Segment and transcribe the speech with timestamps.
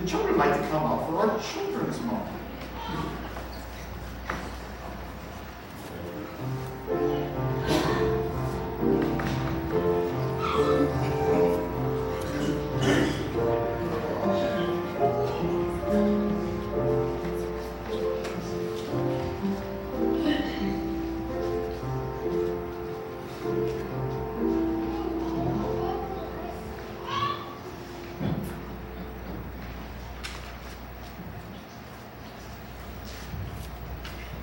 [0.00, 2.37] the children like to come up for our children's moment?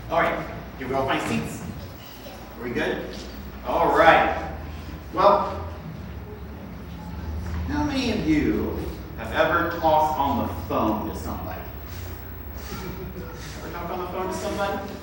[0.07, 0.45] All right,
[0.77, 1.63] can we all find seats?
[2.59, 3.07] Are we good?
[3.65, 4.51] All right.
[5.15, 5.65] Well,
[7.67, 8.77] how many of you
[9.17, 11.59] have ever talked on the phone to somebody?
[13.63, 14.93] Ever talk on the phone to somebody?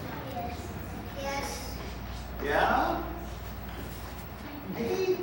[1.21, 1.75] Yes.
[2.45, 3.03] Yeah?
[4.75, 5.19] Maybe?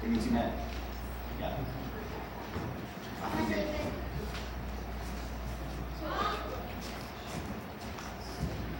[0.00, 0.62] Give me two minutes.
[1.38, 1.54] Yeah.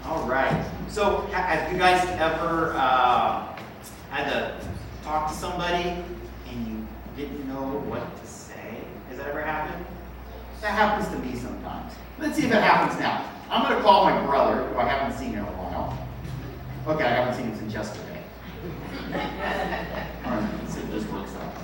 [0.04, 0.64] All right.
[0.98, 3.56] So, have you guys ever uh,
[4.10, 4.60] had to
[5.04, 5.90] talk to somebody
[6.50, 8.82] and you didn't know what to say?
[9.08, 9.86] Has that ever happened?
[10.60, 11.92] That happens to me sometimes.
[12.18, 13.24] Let's see if it happens now.
[13.48, 15.96] I'm going to call my brother, who I haven't seen in a while.
[16.88, 18.20] Okay, I haven't seen him since yesterday.
[20.24, 21.54] All right, let's see if this works out.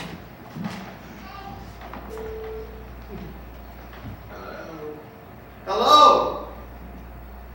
[5.65, 6.47] Hello.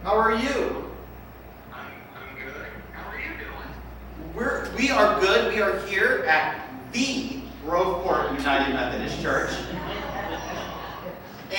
[0.04, 0.86] How are you?
[1.72, 1.86] I'm,
[2.16, 2.66] I'm good.
[2.94, 4.36] How are you doing?
[4.36, 5.54] We're we are good.
[5.54, 9.52] We are here at the Groveport United Methodist Church.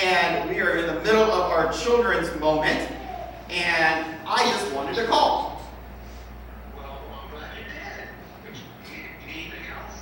[0.01, 2.89] And we are in the middle of our children's moment.
[3.49, 5.61] And I just wanted to call.
[6.75, 8.07] Well, I'm glad you did.
[8.87, 9.97] Need, need anything else?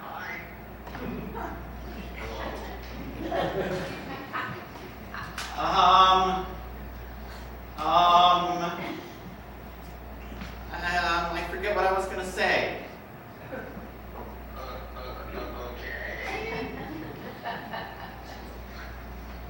[0.00, 0.26] Hi.
[5.58, 6.46] Um,
[7.78, 8.78] um, um,
[10.72, 12.78] I forget what I was say.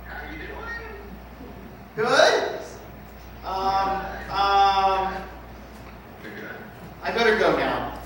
[0.06, 0.48] How you doing?
[1.96, 2.60] Good?
[3.44, 3.88] Um,
[4.30, 5.14] um,
[7.02, 7.98] I better go now.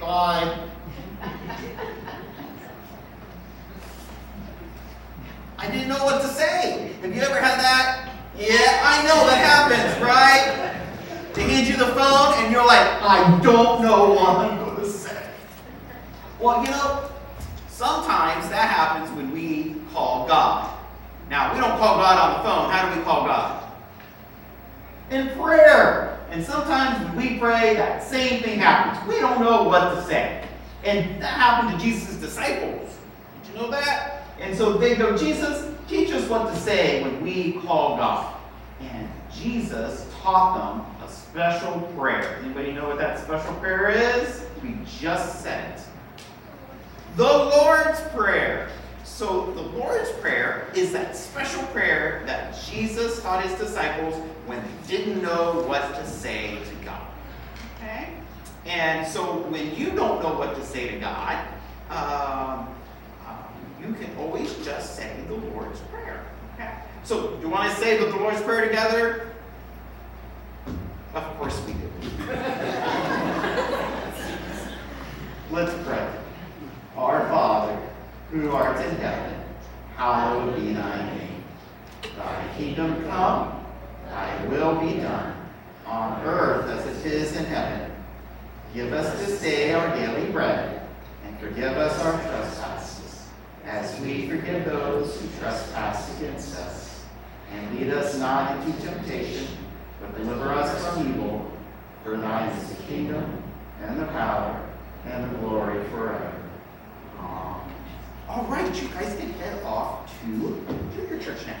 [0.00, 0.68] Bye.
[5.58, 6.92] I didn't know what to say.
[7.02, 7.99] Have you ever had that?
[8.40, 10.74] Yeah, I know that happens, right?
[11.34, 14.86] They hand you the phone and you're like, I don't know what I'm going to
[14.86, 15.22] say.
[16.40, 17.10] Well, you know,
[17.68, 20.74] sometimes that happens when we call God.
[21.28, 22.70] Now, we don't call God on the phone.
[22.70, 23.72] How do we call God?
[25.10, 26.18] In prayer.
[26.30, 29.06] And sometimes when we pray, that same thing happens.
[29.06, 30.48] We don't know what to say.
[30.84, 32.96] And that happened to Jesus' disciples.
[33.42, 34.24] Did you know that?
[34.40, 35.70] And so they go, Jesus,
[36.30, 38.34] what to say when we call God.
[38.80, 42.38] And Jesus taught them a special prayer.
[42.42, 44.44] Anybody know what that special prayer is?
[44.62, 45.84] We just said it.
[47.16, 48.68] The Lord's Prayer.
[49.04, 54.14] So the Lord's Prayer is that special prayer that Jesus taught his disciples
[54.46, 57.02] when they didn't know what to say to God.
[57.76, 58.08] Okay?
[58.66, 61.44] And so when you don't know what to say to God,
[61.90, 62.68] um,
[63.26, 63.44] um,
[63.80, 66.24] you can always just say the Lord's Prayer.
[66.54, 66.72] Okay?
[67.10, 69.26] So do you want to say the Lord's Prayer together?
[71.12, 71.80] Of course we do.
[75.50, 76.08] Let's pray.
[76.96, 77.76] Our Father,
[78.30, 79.40] who art in heaven,
[79.96, 81.42] hallowed be thy name.
[82.16, 83.66] Thy kingdom come,
[84.06, 85.34] thy will be done,
[85.86, 87.90] on earth as it is in heaven.
[88.72, 90.86] Give us this day our daily bread,
[91.24, 93.26] and forgive us our trespasses,
[93.64, 96.89] as we forgive those who trespass against us.
[97.52, 99.46] And lead us not into temptation,
[100.00, 101.50] but deliver us from evil.
[102.04, 103.42] For thine is the kingdom,
[103.82, 104.68] and the power,
[105.04, 106.32] and the glory forever.
[107.18, 107.60] Amen.
[108.28, 110.64] All right, you guys can head off to
[110.94, 111.60] junior church now.